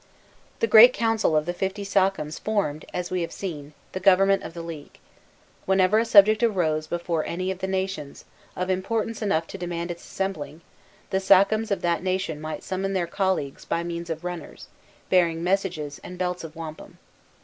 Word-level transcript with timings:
The 0.61 0.65
great 0.65 0.93
council 0.93 1.35
of 1.37 1.45
the 1.45 1.53
fifty 1.53 1.83
sachems 1.83 2.39
formed, 2.39 2.85
as 2.91 3.11
we 3.11 3.21
have 3.21 3.31
seen, 3.31 3.73
the 3.91 3.99
government 3.99 4.41
of 4.41 4.55
the 4.55 4.63
league. 4.63 4.97
Whenever 5.67 5.99
a 5.99 6.05
subject 6.05 6.41
arose 6.41 6.87
before 6.87 7.23
any 7.25 7.51
of 7.51 7.59
the 7.59 7.67
nations, 7.67 8.25
of 8.55 8.71
importance 8.71 9.21
enough 9.21 9.45
to 9.45 9.59
demand 9.59 9.91
its 9.91 10.03
assembling, 10.03 10.61
the 11.11 11.19
sachems 11.19 11.69
of 11.69 11.83
that 11.83 12.01
nation 12.01 12.41
might 12.41 12.63
summon 12.63 12.93
their 12.93 13.05
colleagues 13.05 13.63
by 13.63 13.83
means 13.83 14.09
of 14.09 14.23
runners, 14.23 14.69
bearing 15.11 15.43
messages 15.43 15.99
and 16.03 16.17
belts 16.17 16.43
of 16.43 16.55
wampum. 16.55 16.97